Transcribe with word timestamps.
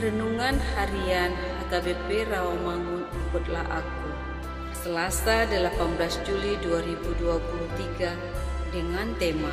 Renungan 0.00 0.56
Harian 0.56 1.36
HKBP 1.68 2.32
Rawamangun 2.32 3.04
Ikutlah 3.04 3.68
Aku 3.68 4.08
Selasa 4.72 5.44
18 5.44 5.76
Juli 6.24 6.56
2023 6.64 8.08
dengan 8.72 9.12
tema 9.20 9.52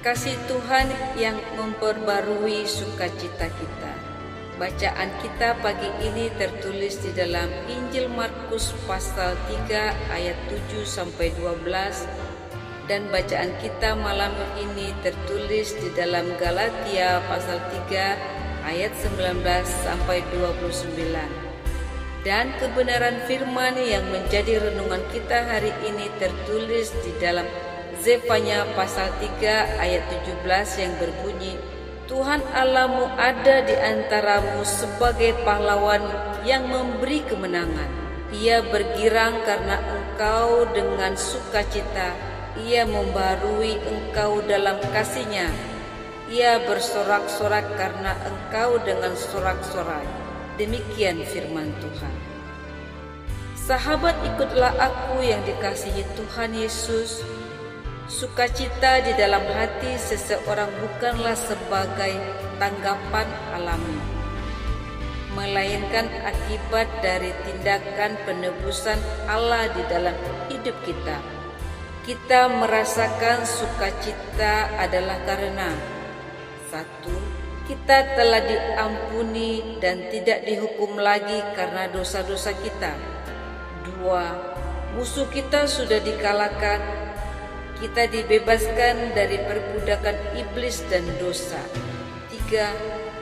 Kasih 0.00 0.40
Tuhan 0.48 0.88
yang 1.20 1.36
memperbarui 1.60 2.64
sukacita 2.64 3.52
kita. 3.52 3.92
Bacaan 4.56 5.12
kita 5.20 5.60
pagi 5.60 5.92
ini 6.00 6.32
tertulis 6.32 7.04
di 7.04 7.12
dalam 7.12 7.52
Injil 7.68 8.08
Markus 8.08 8.72
pasal 8.88 9.36
3 9.68 10.16
ayat 10.16 10.38
7 10.48 10.80
sampai 10.88 11.28
12 11.36 12.88
dan 12.88 13.04
bacaan 13.12 13.52
kita 13.60 13.92
malam 14.00 14.32
ini 14.56 14.96
tertulis 15.04 15.76
di 15.76 15.92
dalam 15.92 16.32
Galatia 16.40 17.20
pasal 17.28 17.60
3 17.92 18.43
ayat 18.64 18.96
19 18.96 19.44
sampai 19.84 20.24
29. 20.32 20.96
Dan 22.24 22.56
kebenaran 22.56 23.20
firman 23.28 23.76
yang 23.76 24.08
menjadi 24.08 24.56
renungan 24.56 25.04
kita 25.12 25.44
hari 25.44 25.76
ini 25.84 26.08
tertulis 26.16 26.88
di 27.04 27.12
dalam 27.20 27.44
Zefanya 28.00 28.64
pasal 28.72 29.12
3 29.20 29.80
ayat 29.80 30.02
17 30.08 30.82
yang 30.82 30.92
berbunyi 30.98 31.54
Tuhan 32.04 32.44
Allahmu 32.52 33.08
ada 33.16 33.64
di 33.64 33.72
antaramu 33.76 34.60
sebagai 34.60 35.32
pahlawan 35.40 36.04
yang 36.44 36.68
memberi 36.68 37.24
kemenangan. 37.24 37.88
Ia 38.28 38.60
bergirang 38.60 39.40
karena 39.48 39.80
engkau 39.80 40.68
dengan 40.76 41.16
sukacita. 41.16 42.12
Ia 42.60 42.84
membarui 42.84 43.80
engkau 43.88 44.44
dalam 44.44 44.76
kasihnya 44.92 45.73
ia 46.32 46.56
bersorak-sorak 46.64 47.64
karena 47.76 48.16
engkau 48.24 48.80
dengan 48.80 49.12
sorak-sorai. 49.12 50.06
Demikian 50.56 51.20
firman 51.26 51.74
Tuhan. 51.82 52.14
Sahabat 53.58 54.14
ikutlah 54.22 54.76
aku 54.76 55.24
yang 55.24 55.40
dikasihi 55.44 56.04
Tuhan 56.14 56.52
Yesus. 56.52 57.24
Sukacita 58.04 59.00
di 59.00 59.16
dalam 59.16 59.40
hati 59.48 59.96
seseorang 59.96 60.68
bukanlah 60.76 61.32
sebagai 61.32 62.12
tanggapan 62.60 63.24
alami, 63.56 63.96
melainkan 65.32 66.04
akibat 66.22 66.84
dari 67.00 67.32
tindakan 67.48 68.20
penebusan 68.28 69.00
Allah 69.24 69.72
di 69.72 69.82
dalam 69.88 70.12
hidup 70.52 70.76
kita. 70.84 71.16
Kita 72.04 72.52
merasakan 72.52 73.48
sukacita 73.48 74.68
adalah 74.76 75.16
karena 75.24 75.72
kita 77.64 78.12
telah 78.12 78.44
diampuni 78.44 79.80
dan 79.80 80.12
tidak 80.12 80.44
dihukum 80.44 81.00
lagi 81.00 81.40
karena 81.56 81.88
dosa-dosa 81.88 82.52
kita. 82.60 82.92
Dua, 83.88 84.36
musuh 84.92 85.24
kita 85.32 85.64
sudah 85.64 86.00
dikalahkan. 86.04 86.80
Kita 87.80 88.06
dibebaskan 88.08 89.16
dari 89.16 89.40
perbudakan 89.44 90.16
iblis 90.38 90.84
dan 90.92 91.04
dosa. 91.16 91.60
Tiga, 92.28 92.70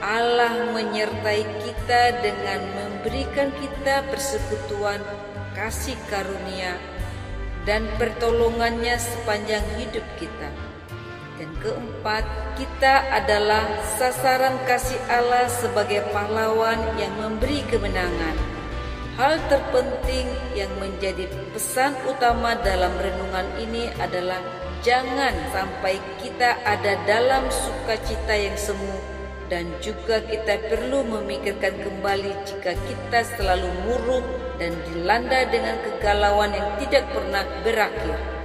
Allah 0.02 0.74
menyertai 0.74 1.46
kita 1.62 2.02
dengan 2.20 2.60
memberikan 2.74 3.54
kita 3.54 4.02
persekutuan, 4.10 4.98
kasih 5.54 5.96
karunia, 6.10 6.74
dan 7.62 7.86
pertolongannya 7.96 8.98
sepanjang 8.98 9.62
hidup 9.78 10.04
kita. 10.19 10.72
Dan 11.42 11.58
keempat, 11.58 12.22
kita 12.54 13.03
adalah 13.10 13.66
sasaran 13.98 14.62
kasih 14.62 14.94
Allah 15.10 15.50
sebagai 15.50 16.06
pahlawan 16.14 16.78
yang 16.94 17.10
memberi 17.19 17.66
kemenangan. 17.66 18.38
Hal 19.19 19.42
terpenting 19.50 20.31
yang 20.54 20.70
menjadi 20.78 21.26
pesan 21.50 21.98
utama 22.06 22.54
dalam 22.62 22.94
renungan 22.94 23.58
ini 23.58 23.91
adalah 23.98 24.38
jangan 24.86 25.34
sampai 25.50 25.98
kita 26.22 26.62
ada 26.62 26.94
dalam 27.10 27.50
sukacita 27.50 28.38
yang 28.38 28.54
semu 28.54 29.02
dan 29.50 29.66
juga 29.82 30.22
kita 30.22 30.62
perlu 30.70 31.02
memikirkan 31.02 31.75
kembali 31.75 32.38
jika 32.46 32.78
kita 32.87 33.19
selalu 33.34 33.67
murung 33.82 34.26
dan 34.62 34.78
dilanda 34.87 35.43
dengan 35.50 35.75
kegalauan 35.82 36.55
yang 36.55 36.70
tidak 36.78 37.02
pernah 37.11 37.43
berakhir. 37.67 38.42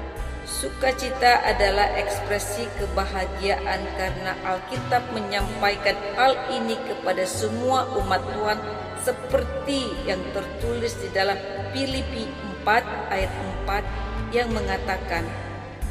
Sukacita 0.48 1.44
adalah 1.44 1.92
ekspresi 2.00 2.72
kebahagiaan 2.80 3.84
karena 4.00 4.32
Alkitab 4.48 5.12
menyampaikan 5.12 6.00
hal 6.16 6.40
ini 6.48 6.80
kepada 6.88 7.28
semua 7.28 7.84
umat 8.00 8.24
Tuhan 8.32 8.56
seperti 9.04 9.92
yang 10.08 10.24
tertulis 10.32 10.96
di 11.04 11.12
dalam 11.12 11.36
Filipi 11.76 12.32
4 12.64 12.64
ayat 13.12 13.32
4 13.68 14.32
yang 14.32 14.48
mengatakan 14.56 15.28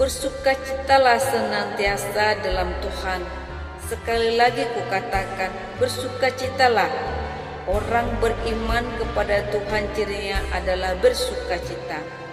Bersukacitalah 0.01 1.21
senantiasa 1.21 2.41
dalam 2.41 2.73
Tuhan. 2.81 3.21
Sekali 3.93 4.41
lagi 4.41 4.65
kukatakan 4.73 5.53
bersukacitalah. 5.77 6.89
Orang 7.69 8.09
beriman 8.25 8.89
kepada 8.97 9.53
Tuhan 9.53 9.85
cirinya 9.93 10.41
adalah 10.53 10.97
bersukacita 11.01 12.26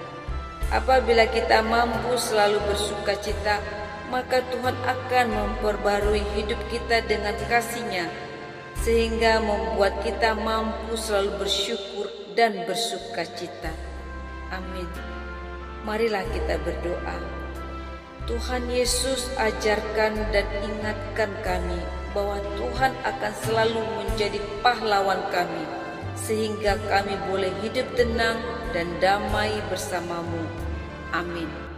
Apabila 0.74 1.30
kita 1.30 1.62
mampu 1.62 2.18
selalu 2.18 2.58
bersuka 2.66 3.14
cita, 3.22 3.62
maka 4.10 4.42
Tuhan 4.50 4.74
akan 4.74 5.25
memperbarui 5.30 6.25
hidup 6.34 6.58
kita 6.74 7.06
dengan 7.06 7.38
kasih-Nya 7.46 8.10
sehingga 8.81 9.38
membuat 9.38 10.02
kita 10.02 10.34
mampu 10.34 10.98
selalu 10.98 11.46
bersyukur 11.46 12.10
dan 12.34 12.66
bersuka 12.66 13.22
cita. 13.38 13.70
Amin. 14.50 14.90
Marilah 15.86 16.25
kita 16.34 16.58
berdoa. 16.66 17.22
Tuhan 18.25 18.66
Yesus 18.74 19.30
ajarkan 19.38 20.34
dan 20.34 20.48
ingatkan 20.66 21.30
kami 21.46 21.78
bahwa 22.18 22.42
Tuhan 22.58 22.98
akan 23.06 23.34
selalu 23.46 23.81
menjadi 24.02 24.42
pahlawan 24.66 25.22
kami 25.30 25.82
sehingga 26.18 26.77
kami 26.88 27.15
boleh 27.30 27.51
hidup 27.65 27.88
tenang 27.98 28.39
dan 28.71 28.88
damai 29.01 29.57
bersamamu. 29.69 30.45
Amin. 31.13 31.73